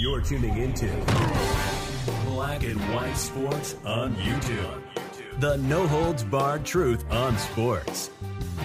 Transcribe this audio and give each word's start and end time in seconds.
You're 0.00 0.22
tuning 0.22 0.56
into 0.56 0.86
Black 2.24 2.62
and 2.62 2.80
White 2.94 3.12
Sports 3.18 3.76
on 3.84 4.14
YouTube. 4.14 4.80
The 5.40 5.58
no 5.58 5.86
holds 5.86 6.24
barred 6.24 6.64
truth 6.64 7.04
on 7.12 7.36
sports. 7.36 8.10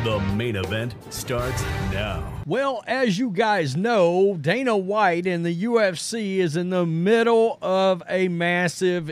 The 0.06 0.18
main 0.38 0.56
event 0.56 0.96
starts 1.10 1.62
now. 1.92 2.42
Well, 2.46 2.86
as 2.88 3.20
you 3.20 3.32
guys 3.32 3.76
know, 3.76 4.38
Dana 4.40 4.78
White 4.78 5.28
and 5.28 5.46
the 5.46 5.64
UFC 5.66 6.38
is 6.38 6.56
in 6.56 6.70
the 6.70 6.86
middle 6.86 7.58
of 7.62 8.02
a 8.08 8.30
massive, 8.30 9.12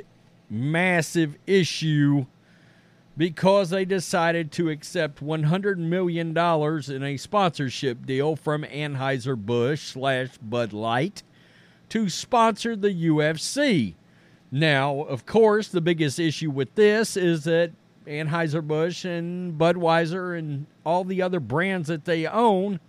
massive 0.49 1.37
issue 1.45 2.25
because 3.17 3.69
they 3.69 3.83
decided 3.83 4.49
to 4.53 4.69
accept 4.69 5.21
$100 5.21 5.77
million 5.77 6.29
in 6.29 7.03
a 7.03 7.17
sponsorship 7.17 8.05
deal 8.05 8.37
from 8.37 8.63
Anheuser-Busch 8.63 9.81
slash 9.81 10.37
Bud 10.37 10.71
Light 10.71 11.21
to 11.89 12.09
sponsor 12.09 12.75
the 12.75 12.93
UFC. 12.93 13.95
Now, 14.51 15.01
of 15.01 15.25
course, 15.25 15.67
the 15.67 15.81
biggest 15.81 16.19
issue 16.19 16.51
with 16.51 16.75
this 16.75 17.17
is 17.17 17.43
that 17.45 17.71
Anheuser-Busch 18.05 19.05
and 19.05 19.57
Budweiser 19.57 20.37
and 20.37 20.65
all 20.85 21.03
the 21.03 21.21
other 21.21 21.39
brands 21.39 21.87
that 21.87 22.05
they 22.05 22.27
own 22.27 22.79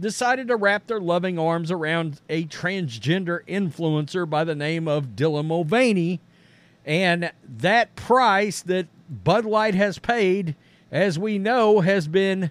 decided 0.00 0.48
to 0.48 0.56
wrap 0.56 0.86
their 0.86 1.00
loving 1.00 1.38
arms 1.38 1.70
around 1.70 2.20
a 2.28 2.44
transgender 2.44 3.40
influencer 3.46 4.28
by 4.28 4.44
the 4.44 4.54
name 4.54 4.86
of 4.86 5.16
Dylan 5.16 5.46
Mulvaney. 5.46 6.20
And 6.84 7.32
that 7.58 7.96
price 7.96 8.62
that 8.62 8.86
Bud 9.10 9.44
Light 9.44 9.74
has 9.74 9.98
paid, 9.98 10.54
as 10.92 11.18
we 11.18 11.38
know, 11.38 11.80
has 11.80 12.06
been 12.08 12.50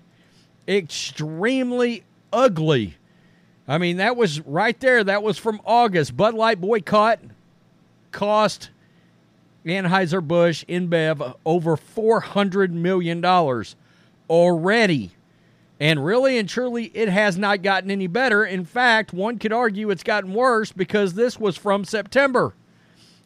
extremely 0.67 2.04
ugly. 2.34 2.96
I 3.67 3.77
mean, 3.77 3.98
that 3.98 4.16
was 4.16 4.39
right 4.41 4.80
there. 4.80 5.03
That 5.03 5.23
was 5.23 5.38
from 5.38 5.62
August. 5.66 6.16
Bud 6.16 6.34
Light 6.34 6.62
boycott 6.62 7.20
cost 8.12 8.70
Anheuser-Busch 9.65 10.63
InBev 10.70 11.35
over 11.46 11.76
$400 11.76 12.71
million 12.71 13.23
already. 14.29 15.12
And 15.79 16.04
really 16.04 16.38
and 16.38 16.49
truly, 16.49 16.85
it 16.85 17.10
has 17.10 17.38
not 17.38 17.62
gotten 17.62 17.91
any 17.91 18.07
better. 18.07 18.45
In 18.45 18.65
fact, 18.65 19.13
one 19.13 19.38
could 19.38 19.54
argue 19.54 19.90
it's 19.90 20.04
gotten 20.04 20.34
worse 20.34 20.71
because 20.71 21.13
this 21.13 21.40
was 21.40 21.57
from 21.57 21.85
September. 21.85 22.54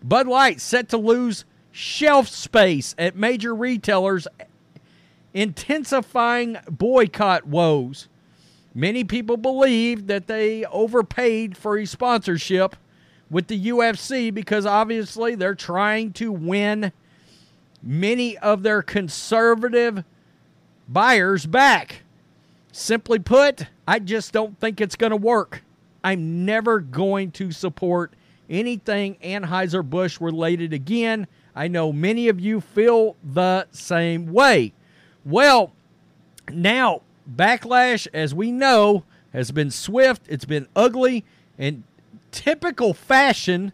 Bud 0.03 0.28
Light 0.28 0.59
set 0.59 0.89
to 0.89 0.97
lose 0.97 1.45
shelf 1.72 2.28
space 2.28 2.94
at 2.97 3.16
major 3.16 3.56
retailers, 3.56 4.28
intensifying 5.34 6.58
boycott 6.69 7.47
woes. 7.47 8.09
Many 8.73 9.03
people 9.03 9.38
believe 9.38 10.08
that 10.08 10.27
they 10.27 10.66
overpaid 10.66 11.58
for 11.58 11.77
a 11.77 11.86
sponsorship 11.86 12.75
with 13.30 13.47
the 13.47 13.67
UFC 13.67 14.33
because 14.33 14.66
obviously 14.66 15.36
they're 15.36 15.55
trying 15.55 16.13
to 16.13 16.31
win 16.31 16.91
many 17.83 18.38
of 18.38 18.63
their 18.63 18.81
conservative 18.81 20.03
buyers 20.88 21.45
back. 21.45 22.03
Simply 22.72 23.19
put, 23.19 23.67
I 23.88 24.00
just 24.00 24.31
don't 24.31 24.58
think 24.59 24.80
it's 24.80 24.95
going 24.95 25.11
to 25.11 25.17
work. 25.17 25.63
I'm 26.03 26.45
never 26.45 26.80
going 26.80 27.31
to 27.31 27.52
support 27.52 28.13
anything 28.50 29.17
Anheuser-Busch 29.23 30.22
related 30.22 30.73
again. 30.73 31.28
I 31.56 31.67
know 31.67 31.91
many 31.91 32.30
of 32.30 32.39
you 32.39 32.61
feel 32.61 33.16
the 33.23 33.67
same 33.72 34.31
way. 34.31 34.73
Well, 35.25 35.73
now 36.52 37.02
backlash, 37.36 38.08
as 38.14 38.34
we 38.34 38.52
know, 38.52 39.04
has 39.34 39.52
been 39.52 39.72
swift, 39.72 40.24
it's 40.28 40.46
been 40.46 40.68
ugly, 40.76 41.24
and 41.58 41.84
typical 42.32 42.94
fashion, 42.94 43.72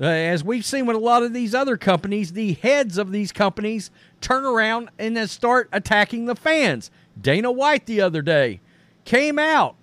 uh, 0.00 0.06
as 0.06 0.42
we've 0.42 0.64
seen 0.64 0.86
with 0.86 0.96
a 0.96 1.00
lot 1.00 1.22
of 1.22 1.32
these 1.32 1.54
other 1.54 1.76
companies, 1.76 2.32
the 2.32 2.54
heads 2.54 2.98
of 2.98 3.12
these 3.12 3.30
companies 3.30 3.90
turn 4.20 4.44
around 4.44 4.90
and 4.98 5.16
then 5.16 5.28
start 5.28 5.68
attacking 5.72 6.26
the 6.26 6.34
fans. 6.34 6.90
Dana 7.20 7.52
White 7.52 7.86
the 7.86 8.00
other 8.00 8.22
day 8.22 8.60
came 9.04 9.38
out, 9.38 9.76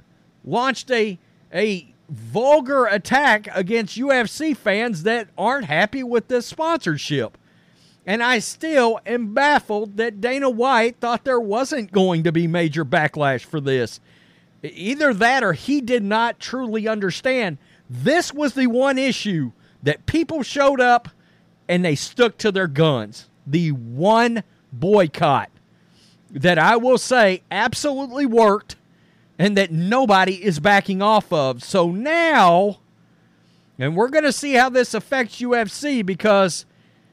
launched 0.43 0.89
a 0.91 1.19
a 1.53 1.93
vulgar 2.09 2.85
attack 2.85 3.47
against 3.53 3.97
UFC 3.97 4.55
fans 4.55 5.03
that 5.03 5.27
aren't 5.37 5.65
happy 5.65 6.03
with 6.03 6.27
this 6.27 6.45
sponsorship. 6.45 7.37
And 8.09 8.23
I 8.23 8.39
still 8.39 8.99
am 9.05 9.35
baffled 9.35 9.97
that 9.97 10.19
Dana 10.19 10.49
White 10.49 10.99
thought 10.99 11.25
there 11.25 11.39
wasn't 11.39 11.91
going 11.91 12.23
to 12.23 12.31
be 12.31 12.47
major 12.47 12.83
backlash 12.83 13.45
for 13.45 13.61
this. 13.61 13.99
Either 14.63 15.13
that 15.13 15.43
or 15.43 15.53
he 15.53 15.79
did 15.79 16.03
not 16.03 16.39
truly 16.39 16.87
understand. 16.87 17.59
This 17.87 18.33
was 18.33 18.55
the 18.55 18.65
one 18.65 18.97
issue 18.97 19.51
that 19.83 20.07
people 20.07 20.41
showed 20.41 20.81
up 20.81 21.09
and 21.67 21.85
they 21.85 21.93
stuck 21.93 22.39
to 22.39 22.51
their 22.51 22.65
guns. 22.65 23.29
The 23.45 23.73
one 23.73 24.41
boycott 24.73 25.51
that 26.31 26.57
I 26.57 26.77
will 26.77 26.97
say 26.97 27.43
absolutely 27.51 28.25
worked 28.25 28.75
and 29.37 29.55
that 29.55 29.71
nobody 29.71 30.43
is 30.43 30.59
backing 30.59 31.03
off 31.03 31.31
of. 31.31 31.63
So 31.63 31.91
now, 31.91 32.79
and 33.77 33.95
we're 33.95 34.09
going 34.09 34.23
to 34.23 34.33
see 34.33 34.53
how 34.53 34.69
this 34.69 34.95
affects 34.95 35.39
UFC 35.39 36.03
because 36.03 36.65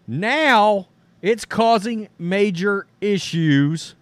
now 0.07 0.89
it's 1.23 1.45
causing 1.45 2.09
major 2.19 2.87
issues. 3.01 3.95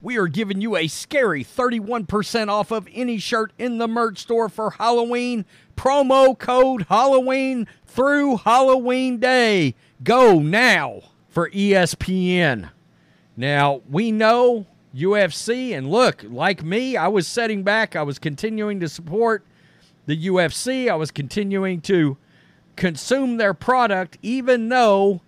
We 0.00 0.16
are 0.16 0.28
giving 0.28 0.60
you 0.60 0.76
a 0.76 0.86
scary 0.86 1.42
31% 1.42 2.48
off 2.48 2.70
of 2.70 2.88
any 2.92 3.18
shirt 3.18 3.52
in 3.58 3.78
the 3.78 3.88
merch 3.88 4.18
store 4.18 4.48
for 4.48 4.70
Halloween. 4.70 5.44
Promo 5.76 6.38
code 6.38 6.86
Halloween 6.88 7.66
through 7.84 8.36
Halloween 8.38 9.18
Day. 9.18 9.74
Go 10.04 10.38
now 10.38 11.02
for 11.28 11.50
ESPN. 11.50 12.70
Now, 13.36 13.82
we 13.90 14.12
know 14.12 14.66
UFC, 14.94 15.76
and 15.76 15.90
look, 15.90 16.24
like 16.28 16.62
me, 16.62 16.96
I 16.96 17.08
was 17.08 17.26
setting 17.26 17.62
back. 17.62 17.94
I 17.96 18.02
was 18.02 18.18
continuing 18.18 18.80
to 18.80 18.88
support 18.88 19.44
the 20.06 20.26
UFC. 20.26 20.88
I 20.88 20.94
was 20.94 21.10
continuing 21.10 21.80
to 21.82 22.16
consume 22.78 23.36
their 23.36 23.52
product, 23.52 24.16
even 24.22 24.68
though 24.68 25.20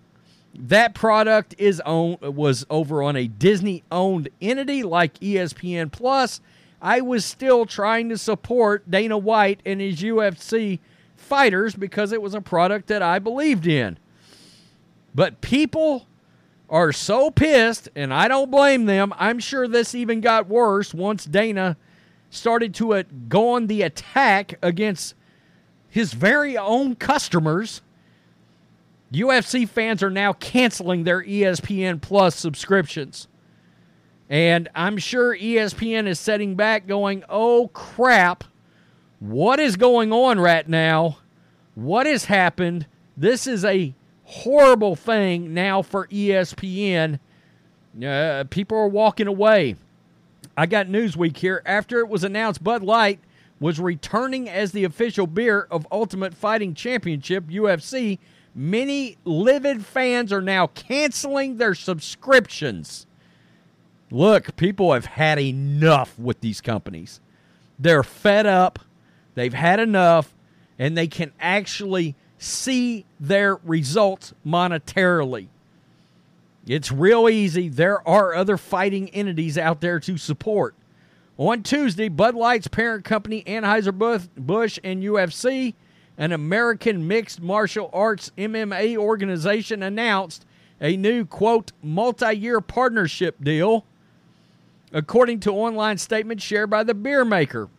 that 0.55 0.95
product 0.95 1.53
is 1.57 1.81
own 1.85 2.17
was 2.21 2.65
over 2.69 3.03
on 3.03 3.15
a 3.15 3.27
Disney 3.27 3.83
owned 3.91 4.29
entity 4.41 4.83
like 4.83 5.19
ESPN 5.19 5.91
Plus. 5.91 6.41
I 6.81 7.01
was 7.01 7.23
still 7.23 7.65
trying 7.65 8.09
to 8.09 8.17
support 8.17 8.89
Dana 8.89 9.17
White 9.17 9.61
and 9.65 9.79
his 9.79 10.01
UFC 10.01 10.79
fighters 11.15 11.75
because 11.75 12.11
it 12.11 12.21
was 12.21 12.33
a 12.33 12.41
product 12.41 12.87
that 12.87 13.03
I 13.03 13.19
believed 13.19 13.67
in. 13.67 13.99
But 15.13 15.41
people 15.41 16.07
are 16.69 16.91
so 16.91 17.29
pissed, 17.29 17.89
and 17.95 18.13
I 18.13 18.27
don't 18.27 18.49
blame 18.49 18.85
them. 18.85 19.13
I'm 19.17 19.39
sure 19.39 19.67
this 19.67 19.93
even 19.93 20.21
got 20.21 20.47
worse 20.47 20.93
once 20.93 21.25
Dana 21.25 21.77
started 22.29 22.73
to 22.75 22.93
uh, 22.93 23.03
go 23.27 23.49
on 23.49 23.67
the 23.67 23.81
attack 23.81 24.57
against 24.61 25.15
his 25.91 26.13
very 26.13 26.57
own 26.57 26.95
customers. 26.95 27.81
UFC 29.11 29.67
fans 29.67 30.01
are 30.01 30.09
now 30.09 30.31
canceling 30.31 31.03
their 31.03 31.21
ESPN 31.21 32.01
Plus 32.01 32.33
subscriptions. 32.33 33.27
And 34.29 34.69
I'm 34.73 34.97
sure 34.97 35.35
ESPN 35.35 36.07
is 36.07 36.17
setting 36.17 36.55
back 36.55 36.87
going, 36.87 37.25
oh 37.27 37.69
crap, 37.73 38.45
what 39.19 39.59
is 39.59 39.75
going 39.75 40.13
on 40.13 40.39
right 40.39 40.67
now? 40.67 41.17
What 41.75 42.05
has 42.05 42.25
happened? 42.25 42.87
This 43.17 43.45
is 43.45 43.65
a 43.65 43.93
horrible 44.23 44.95
thing 44.95 45.53
now 45.53 45.81
for 45.81 46.07
ESPN. 46.07 47.19
Uh, 48.01 48.45
people 48.49 48.77
are 48.77 48.87
walking 48.87 49.27
away. 49.27 49.75
I 50.55 50.65
got 50.67 50.87
Newsweek 50.87 51.35
here. 51.35 51.61
After 51.65 51.99
it 51.99 52.07
was 52.07 52.23
announced 52.23 52.63
Bud 52.63 52.81
Light 52.81 53.19
was 53.61 53.79
returning 53.79 54.49
as 54.49 54.71
the 54.71 54.83
official 54.83 55.27
beer 55.27 55.67
of 55.69 55.87
Ultimate 55.91 56.33
Fighting 56.33 56.73
Championship, 56.73 57.45
UFC, 57.45 58.17
many 58.55 59.17
livid 59.23 59.85
fans 59.85 60.33
are 60.33 60.41
now 60.41 60.65
canceling 60.67 61.57
their 61.57 61.75
subscriptions. 61.75 63.05
Look, 64.09 64.55
people 64.55 64.91
have 64.93 65.05
had 65.05 65.39
enough 65.39 66.17
with 66.17 66.41
these 66.41 66.59
companies. 66.59 67.21
They're 67.77 68.03
fed 68.03 68.47
up, 68.47 68.79
they've 69.35 69.53
had 69.53 69.79
enough, 69.79 70.33
and 70.79 70.97
they 70.97 71.07
can 71.07 71.31
actually 71.39 72.15
see 72.39 73.05
their 73.19 73.57
results 73.57 74.33
monetarily. 74.43 75.49
It's 76.65 76.91
real 76.91 77.29
easy. 77.29 77.69
There 77.69 78.05
are 78.07 78.33
other 78.33 78.57
fighting 78.57 79.09
entities 79.09 79.55
out 79.55 79.81
there 79.81 79.99
to 79.99 80.17
support. 80.17 80.73
On 81.41 81.63
Tuesday, 81.63 82.07
Bud 82.07 82.35
Light's 82.35 82.67
parent 82.67 83.03
company, 83.03 83.43
Anheuser-Busch 83.47 84.77
and 84.83 85.01
UFC, 85.01 85.73
an 86.15 86.33
American 86.33 87.07
mixed 87.07 87.41
martial 87.41 87.89
arts 87.91 88.31
MMA 88.37 88.95
organization, 88.95 89.81
announced 89.81 90.45
a 90.79 90.95
new, 90.95 91.25
quote, 91.25 91.71
multi 91.81 92.31
year 92.35 92.61
partnership 92.61 93.43
deal, 93.43 93.87
according 94.93 95.39
to 95.39 95.51
online 95.51 95.97
statements 95.97 96.43
shared 96.43 96.69
by 96.69 96.83
the 96.83 96.93
beer 96.93 97.25
maker. 97.25 97.69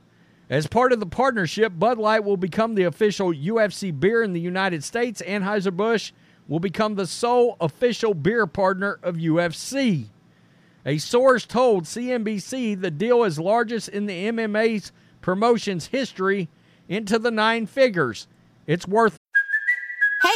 As 0.50 0.67
part 0.67 0.93
of 0.93 0.99
the 0.99 1.06
partnership, 1.06 1.73
Bud 1.79 1.99
Light 1.99 2.25
will 2.25 2.37
become 2.37 2.75
the 2.75 2.82
official 2.82 3.32
UFC 3.32 3.97
beer 3.97 4.25
in 4.25 4.32
the 4.32 4.41
United 4.41 4.82
States. 4.82 5.23
Anheuser-Busch 5.25 6.11
will 6.49 6.58
become 6.58 6.97
the 6.97 7.06
sole 7.06 7.56
official 7.61 8.12
beer 8.12 8.49
partner 8.49 8.99
of 9.05 9.15
UFC. 9.19 10.06
A 10.84 10.99
source 10.99 11.46
told 11.46 11.84
CNBC 11.84 12.81
the 12.81 12.90
deal 12.90 13.23
is 13.23 13.38
largest 13.38 13.88
in 13.88 14.06
the 14.06 14.26
MMA's 14.26 14.90
promotion's 15.20 15.87
history 15.87 16.49
into 16.88 17.19
the 17.19 17.31
nine 17.31 17.67
figures. 17.67 18.26
It's 18.67 18.88
worth 18.88 19.17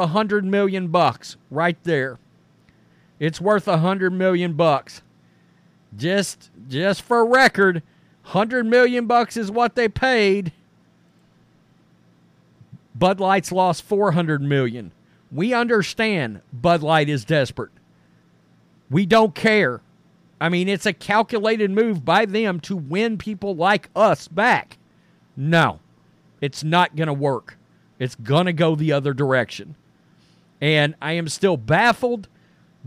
A 0.00 0.08
hundred 0.08 0.44
million 0.44 0.88
bucks 0.88 1.36
right 1.52 1.78
there. 1.84 2.18
It's 3.20 3.40
worth 3.40 3.68
a 3.68 3.78
hundred 3.78 4.12
million 4.12 4.54
bucks. 4.54 5.02
Just 5.96 6.50
just 6.68 7.02
for 7.02 7.24
record, 7.24 7.80
hundred 8.22 8.66
million 8.66 9.06
bucks 9.06 9.36
is 9.36 9.52
what 9.52 9.76
they 9.76 9.88
paid. 9.88 10.52
Bud 12.96 13.20
Light's 13.20 13.52
lost 13.52 13.84
four 13.84 14.10
hundred 14.10 14.42
million. 14.42 14.90
We 15.30 15.54
understand 15.54 16.40
Bud 16.52 16.82
Light 16.82 17.08
is 17.08 17.24
desperate. 17.24 17.70
We 18.90 19.06
don't 19.06 19.32
care. 19.32 19.80
I 20.40 20.48
mean, 20.48 20.68
it's 20.68 20.86
a 20.86 20.92
calculated 20.92 21.70
move 21.70 22.04
by 22.04 22.24
them 22.24 22.58
to 22.62 22.74
win 22.74 23.16
people 23.16 23.54
like 23.54 23.90
us 23.94 24.26
back. 24.26 24.76
No, 25.36 25.78
it's 26.40 26.64
not 26.64 26.96
going 26.96 27.06
to 27.06 27.12
work. 27.12 27.56
It's 28.00 28.16
going 28.16 28.46
to 28.46 28.52
go 28.52 28.74
the 28.74 28.90
other 28.90 29.14
direction. 29.14 29.76
And 30.64 30.94
I 31.02 31.12
am 31.12 31.28
still 31.28 31.58
baffled 31.58 32.26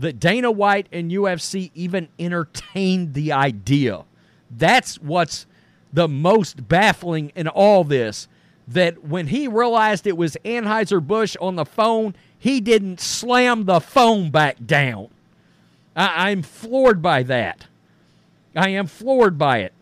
that 0.00 0.18
Dana 0.18 0.50
White 0.50 0.88
and 0.90 1.12
UFC 1.12 1.70
even 1.76 2.08
entertained 2.18 3.14
the 3.14 3.30
idea. 3.30 4.02
That's 4.50 4.96
what's 4.96 5.46
the 5.92 6.08
most 6.08 6.66
baffling 6.66 7.30
in 7.36 7.46
all 7.46 7.84
this. 7.84 8.26
That 8.66 9.04
when 9.04 9.28
he 9.28 9.46
realized 9.46 10.08
it 10.08 10.16
was 10.16 10.36
Anheuser-Busch 10.44 11.36
on 11.40 11.54
the 11.54 11.64
phone, 11.64 12.16
he 12.36 12.60
didn't 12.60 12.98
slam 12.98 13.66
the 13.66 13.78
phone 13.78 14.30
back 14.30 14.56
down. 14.66 15.06
I- 15.94 16.30
I'm 16.30 16.42
floored 16.42 17.00
by 17.00 17.22
that. 17.22 17.68
I 18.56 18.70
am 18.70 18.88
floored 18.88 19.38
by 19.38 19.58
it. 19.58 19.72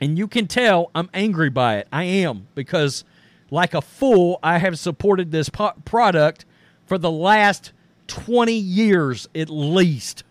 And 0.00 0.16
you 0.16 0.28
can 0.28 0.46
tell 0.46 0.92
I'm 0.94 1.10
angry 1.12 1.50
by 1.50 1.78
it. 1.78 1.88
I 1.92 2.04
am 2.04 2.46
because, 2.54 3.02
like 3.50 3.74
a 3.74 3.82
fool, 3.82 4.38
I 4.44 4.58
have 4.58 4.78
supported 4.78 5.32
this 5.32 5.48
po- 5.48 5.72
product 5.84 6.44
for 6.92 6.98
the 6.98 7.10
last 7.10 7.72
20 8.08 8.52
years 8.52 9.26
at 9.34 9.48
least. 9.48 10.24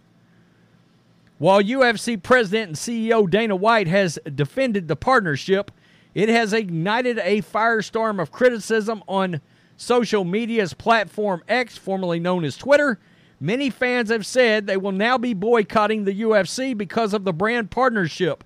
While 1.39 1.63
UFC 1.63 2.21
president 2.21 2.67
and 2.67 2.75
CEO 2.75 3.27
Dana 3.27 3.55
White 3.55 3.87
has 3.87 4.19
defended 4.35 4.87
the 4.87 4.95
partnership, 4.95 5.71
it 6.13 6.29
has 6.29 6.53
ignited 6.53 7.17
a 7.17 7.41
firestorm 7.41 8.21
of 8.21 8.31
criticism 8.31 9.01
on 9.07 9.41
social 9.75 10.23
media's 10.23 10.75
platform 10.75 11.43
X, 11.47 11.79
formerly 11.79 12.19
known 12.19 12.43
as 12.43 12.55
Twitter. 12.57 12.99
Many 13.39 13.71
fans 13.71 14.11
have 14.11 14.27
said 14.27 14.67
they 14.67 14.77
will 14.77 14.91
now 14.91 15.17
be 15.17 15.33
boycotting 15.33 16.03
the 16.03 16.21
UFC 16.21 16.77
because 16.77 17.15
of 17.15 17.23
the 17.23 17.33
brand 17.33 17.71
partnership. 17.71 18.43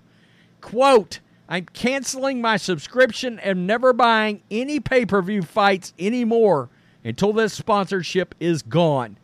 Quote, 0.62 1.20
I'm 1.50 1.66
canceling 1.66 2.40
my 2.40 2.56
subscription 2.56 3.38
and 3.40 3.66
never 3.66 3.92
buying 3.92 4.40
any 4.50 4.80
pay 4.80 5.04
per 5.04 5.20
view 5.20 5.42
fights 5.42 5.92
anymore 5.98 6.70
until 7.06 7.32
this 7.32 7.52
sponsorship 7.52 8.34
is 8.40 8.62
gone. 8.62 9.16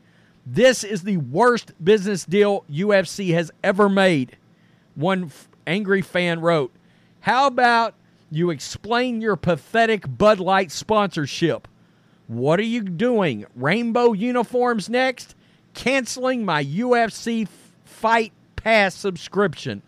This 0.47 0.85
is 0.85 1.03
the 1.03 1.17
worst 1.17 1.73
business 1.85 2.25
deal 2.25 2.65
UFC 2.71 3.35
has 3.35 3.51
ever 3.65 3.89
made. 3.89 4.37
One 4.95 5.25
f- 5.25 5.49
angry 5.67 6.01
fan 6.01 6.41
wrote, 6.41 6.73
How 7.21 7.49
about 7.49 7.95
you 8.31 8.51
explain 8.51 9.21
your 9.21 9.35
pathetic 9.35 10.05
Bud 10.17 10.39
Light 10.39 10.71
sponsorship? 10.71 11.67
What 12.29 12.61
are 12.61 12.65
you 12.65 12.83
doing? 12.83 13.47
Rainbow 13.57 14.13
uniforms 14.13 14.89
next? 14.89 15.35
Canceling 15.75 16.45
my 16.45 16.65
UFC 16.65 17.49
Fight 17.85 18.33
Pass 18.55 18.95
subscription. 18.95 19.83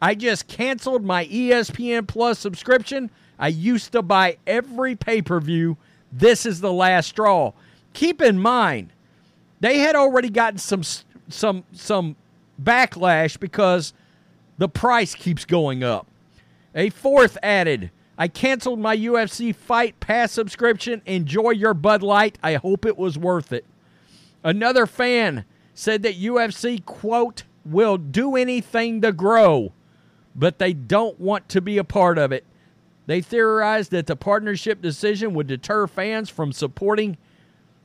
I 0.00 0.14
just 0.14 0.48
canceled 0.48 1.04
my 1.04 1.26
ESPN 1.26 2.06
Plus 2.06 2.38
subscription. 2.38 3.10
I 3.38 3.48
used 3.48 3.92
to 3.92 4.00
buy 4.00 4.38
every 4.46 4.96
pay 4.96 5.20
per 5.20 5.38
view. 5.38 5.76
This 6.18 6.46
is 6.46 6.60
the 6.60 6.72
last 6.72 7.08
straw. 7.08 7.52
Keep 7.92 8.22
in 8.22 8.38
mind, 8.38 8.92
they 9.60 9.78
had 9.78 9.94
already 9.94 10.30
gotten 10.30 10.58
some 10.58 10.82
some 11.28 11.64
some 11.72 12.16
backlash 12.62 13.38
because 13.38 13.92
the 14.56 14.68
price 14.68 15.14
keeps 15.14 15.44
going 15.44 15.84
up. 15.84 16.06
A 16.74 16.88
fourth 16.90 17.36
added, 17.42 17.90
I 18.16 18.28
canceled 18.28 18.78
my 18.78 18.96
UFC 18.96 19.54
Fight 19.54 20.00
Pass 20.00 20.32
subscription. 20.32 21.02
Enjoy 21.04 21.50
your 21.50 21.74
Bud 21.74 22.02
Light. 22.02 22.38
I 22.42 22.54
hope 22.54 22.86
it 22.86 22.96
was 22.96 23.18
worth 23.18 23.52
it. 23.52 23.66
Another 24.42 24.86
fan 24.86 25.44
said 25.74 26.02
that 26.02 26.18
UFC, 26.18 26.82
quote, 26.82 27.42
will 27.64 27.98
do 27.98 28.36
anything 28.36 29.02
to 29.02 29.12
grow, 29.12 29.72
but 30.34 30.58
they 30.58 30.72
don't 30.72 31.20
want 31.20 31.48
to 31.50 31.60
be 31.60 31.76
a 31.76 31.84
part 31.84 32.16
of 32.16 32.32
it. 32.32 32.44
They 33.06 33.20
theorized 33.20 33.92
that 33.92 34.06
the 34.06 34.16
partnership 34.16 34.82
decision 34.82 35.32
would 35.34 35.46
deter 35.46 35.86
fans 35.86 36.28
from 36.28 36.52
supporting 36.52 37.16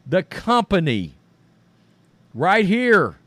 the 0.05 0.23
company. 0.23 1.13
Right 2.33 2.65
here, 2.65 3.17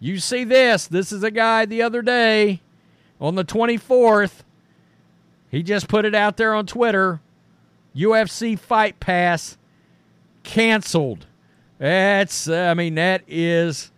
you 0.00 0.18
see 0.18 0.44
this. 0.44 0.86
This 0.86 1.12
is 1.12 1.22
a 1.22 1.30
guy 1.30 1.64
the 1.64 1.82
other 1.82 2.02
day 2.02 2.60
on 3.20 3.36
the 3.36 3.44
24th. 3.44 4.42
He 5.50 5.62
just 5.62 5.86
put 5.86 6.04
it 6.04 6.14
out 6.14 6.36
there 6.36 6.54
on 6.54 6.66
Twitter. 6.66 7.20
UFC 7.94 8.58
Fight 8.58 8.98
Pass 8.98 9.56
canceled. 10.42 11.26
That's, 11.78 12.48
I 12.48 12.74
mean, 12.74 12.96
that 12.96 13.22
is 13.28 13.92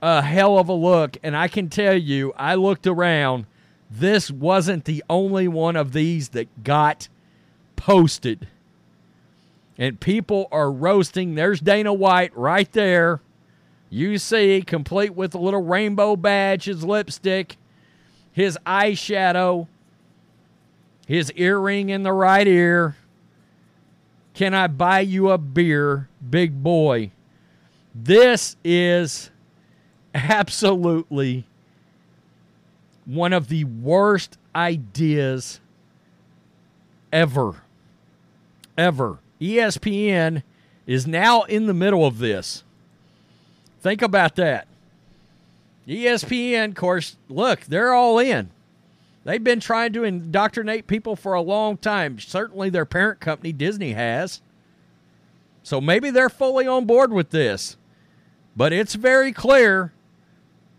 a 0.00 0.22
hell 0.22 0.58
of 0.58 0.68
a 0.68 0.72
look. 0.72 1.16
And 1.22 1.36
I 1.36 1.48
can 1.48 1.68
tell 1.68 1.96
you, 1.96 2.32
I 2.36 2.54
looked 2.54 2.86
around. 2.86 3.46
This 3.90 4.30
wasn't 4.30 4.84
the 4.84 5.02
only 5.10 5.48
one 5.48 5.74
of 5.74 5.92
these 5.92 6.30
that 6.30 6.62
got 6.62 7.08
posted. 7.74 8.46
And 9.76 9.98
people 9.98 10.46
are 10.52 10.70
roasting. 10.70 11.34
There's 11.34 11.60
Dana 11.60 11.92
White 11.92 12.36
right 12.36 12.70
there. 12.72 13.20
You 13.88 14.18
see, 14.18 14.62
complete 14.62 15.14
with 15.14 15.34
a 15.34 15.38
little 15.38 15.62
rainbow 15.62 16.14
badge, 16.14 16.66
his 16.66 16.84
lipstick, 16.84 17.56
his 18.30 18.56
eyeshadow, 18.64 19.66
his 21.06 21.32
earring 21.34 21.88
in 21.88 22.04
the 22.04 22.12
right 22.12 22.46
ear. 22.46 22.96
Can 24.34 24.54
I 24.54 24.68
buy 24.68 25.00
you 25.00 25.30
a 25.30 25.38
beer, 25.38 26.08
big 26.30 26.62
boy? 26.62 27.10
This 27.92 28.56
is 28.62 29.30
absolutely 30.14 31.46
one 33.04 33.32
of 33.32 33.48
the 33.48 33.64
worst 33.64 34.38
ideas 34.54 35.60
ever. 37.12 37.62
Ever. 38.76 39.18
ESPN 39.40 40.42
is 40.86 41.06
now 41.06 41.42
in 41.42 41.66
the 41.66 41.74
middle 41.74 42.04
of 42.04 42.18
this. 42.18 42.64
Think 43.80 44.02
about 44.02 44.36
that. 44.36 44.66
ESPN, 45.88 46.68
of 46.68 46.74
course, 46.74 47.16
look, 47.28 47.62
they're 47.62 47.92
all 47.92 48.18
in. 48.18 48.50
They've 49.24 49.42
been 49.42 49.60
trying 49.60 49.92
to 49.94 50.04
indoctrinate 50.04 50.86
people 50.86 51.16
for 51.16 51.34
a 51.34 51.42
long 51.42 51.76
time. 51.76 52.18
Certainly 52.18 52.70
their 52.70 52.86
parent 52.86 53.20
company, 53.20 53.52
Disney, 53.52 53.92
has. 53.92 54.40
So 55.62 55.80
maybe 55.80 56.10
they're 56.10 56.30
fully 56.30 56.66
on 56.66 56.86
board 56.86 57.12
with 57.12 57.30
this. 57.30 57.76
But 58.56 58.72
it's 58.72 58.94
very 58.94 59.32
clear 59.32 59.92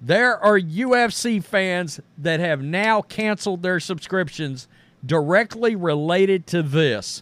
there 0.01 0.38
are 0.38 0.60
UFC 0.60 1.43
fans 1.43 2.00
that 2.17 2.39
have 2.39 2.63
now 2.63 3.03
canceled 3.03 3.62
their 3.62 3.79
subscriptions 3.79 4.67
directly 5.05 5.75
related 5.75 6.48
to 6.48 6.63
this. 6.63 7.22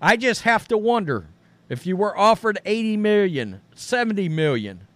I 0.00 0.18
just 0.18 0.42
have 0.42 0.68
to 0.68 0.76
wonder 0.76 1.28
if 1.70 1.86
you 1.86 1.96
were 1.96 2.16
offered 2.16 2.58
80 2.66 2.98
million, 2.98 3.60
70 3.74 4.28
million 4.28 4.86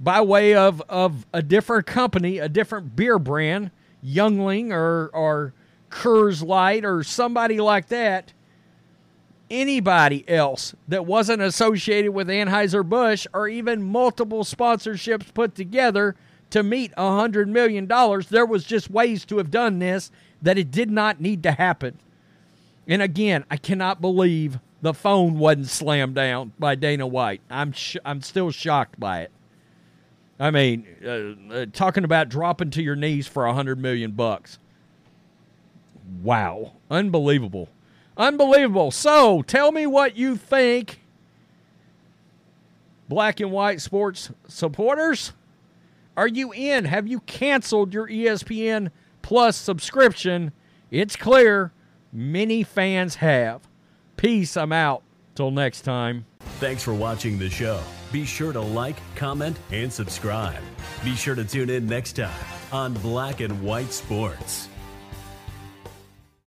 by 0.00 0.20
way 0.20 0.54
of, 0.54 0.80
of 0.88 1.26
a 1.32 1.42
different 1.42 1.86
company, 1.86 2.38
a 2.38 2.48
different 2.48 2.94
beer 2.94 3.18
brand, 3.18 3.70
Yuengling 4.04 4.72
or 4.72 5.10
or 5.12 5.52
Coors 5.90 6.44
Light 6.44 6.84
or 6.84 7.04
somebody 7.04 7.60
like 7.60 7.88
that, 7.88 8.32
anybody 9.52 10.28
else 10.28 10.74
that 10.88 11.06
wasn't 11.06 11.42
associated 11.42 12.12
with 12.12 12.26
Anheuser-Busch 12.28 13.26
or 13.32 13.46
even 13.46 13.82
multiple 13.82 14.42
sponsorships 14.42 15.32
put 15.32 15.54
together 15.54 16.16
to 16.50 16.62
meet 16.62 16.92
a 16.92 17.02
$100 17.02 17.46
million, 17.48 17.86
there 18.30 18.46
was 18.46 18.64
just 18.64 18.90
ways 18.90 19.24
to 19.26 19.38
have 19.38 19.50
done 19.50 19.78
this 19.78 20.10
that 20.40 20.58
it 20.58 20.70
did 20.70 20.90
not 20.90 21.20
need 21.20 21.42
to 21.44 21.52
happen. 21.52 21.98
And 22.88 23.00
again, 23.00 23.44
I 23.50 23.56
cannot 23.56 24.00
believe 24.00 24.58
the 24.80 24.92
phone 24.92 25.38
wasn't 25.38 25.68
slammed 25.68 26.16
down 26.16 26.52
by 26.58 26.74
Dana 26.74 27.06
White. 27.06 27.40
I'm 27.48 27.72
sh- 27.72 27.96
I'm 28.04 28.20
still 28.20 28.50
shocked 28.50 28.98
by 28.98 29.20
it. 29.20 29.30
I 30.40 30.50
mean, 30.50 30.86
uh, 31.04 31.54
uh, 31.54 31.66
talking 31.72 32.02
about 32.02 32.28
dropping 32.28 32.70
to 32.70 32.82
your 32.82 32.96
knees 32.96 33.28
for 33.28 33.46
a 33.46 33.54
hundred 33.54 33.78
million 33.78 34.10
bucks. 34.10 34.58
Wow, 36.22 36.72
unbelievable, 36.90 37.68
unbelievable. 38.16 38.90
So, 38.90 39.42
tell 39.42 39.72
me 39.72 39.86
what 39.86 40.16
you 40.16 40.36
think, 40.36 41.00
black 43.08 43.40
and 43.40 43.50
white 43.50 43.80
sports 43.80 44.30
supporters. 44.48 45.32
Are 46.16 46.28
you 46.28 46.52
in? 46.52 46.84
Have 46.84 47.06
you 47.06 47.20
canceled 47.20 47.94
your 47.94 48.06
ESPN 48.06 48.90
Plus 49.22 49.56
subscription? 49.56 50.52
It's 50.90 51.16
clear 51.16 51.72
many 52.12 52.62
fans 52.62 53.16
have. 53.16 53.66
Peace. 54.16 54.56
I'm 54.56 54.72
out. 54.72 55.02
Till 55.34 55.50
next 55.50 55.82
time. 55.82 56.26
Thanks 56.60 56.82
for 56.82 56.92
watching 56.92 57.38
the 57.38 57.48
show. 57.48 57.82
Be 58.12 58.26
sure 58.26 58.52
to 58.52 58.60
like, 58.60 58.96
comment, 59.14 59.58
and 59.70 59.90
subscribe. 59.90 60.60
Be 61.02 61.14
sure 61.14 61.34
to 61.34 61.44
tune 61.44 61.70
in 61.70 61.86
next 61.86 62.12
time 62.12 62.30
on 62.70 62.92
Black 62.94 63.40
and 63.40 63.62
White 63.62 63.92
Sports. 63.92 64.68